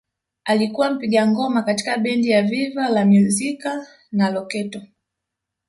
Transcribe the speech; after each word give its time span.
Alikuwa 0.45 0.91
mpiga 0.91 1.27
ngoma 1.27 1.61
katika 1.63 1.97
bendi 1.97 2.29
za 2.29 2.41
Viva 2.41 2.89
la 2.89 3.05
Musica 3.05 3.87
na 4.11 4.31
Loketo 4.31 4.81